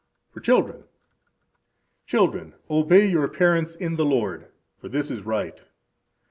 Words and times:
For 0.31 0.39
Children. 0.39 0.85
Children, 2.07 2.55
obey 2.71 3.05
your 3.05 3.27
parents 3.27 3.75
in 3.75 3.97
the 3.97 4.03
Lord; 4.03 4.47
for 4.79 4.89
this 4.89 5.11
is 5.11 5.21
right. 5.27 5.61